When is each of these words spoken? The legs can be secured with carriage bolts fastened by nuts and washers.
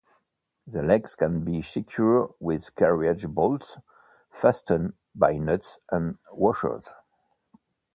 The 0.65 0.81
legs 0.81 1.15
can 1.15 1.41
be 1.41 1.61
secured 1.61 2.31
with 2.39 2.75
carriage 2.75 3.27
bolts 3.27 3.77
fastened 4.31 4.93
by 5.13 5.33
nuts 5.37 5.77
and 5.91 6.17
washers. 6.31 6.91